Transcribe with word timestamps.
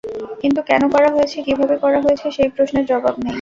কিন্তু 0.41 0.59
কেন 0.69 0.83
করা 0.93 1.09
হয়েছে, 1.15 1.37
কীভাবে 1.47 1.75
করা 1.83 1.99
হয়েছে, 2.05 2.27
সেই 2.35 2.49
প্রশ্নের 2.55 2.85
জবাব 2.91 3.15
নেই। 3.17 3.29